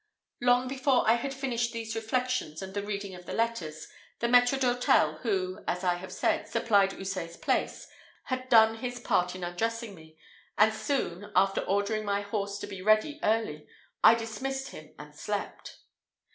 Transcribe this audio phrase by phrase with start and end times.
[0.41, 3.85] Long before I had finished these reflections and the reading of the letters,
[4.17, 7.87] the maître d'hôtel, who, as I have said, supplied Houssaye's place,
[8.23, 10.17] had done his part in undressing me;
[10.57, 13.67] and soon, after ordering my horse to be ready early,
[14.03, 15.77] I dismissed him and slept.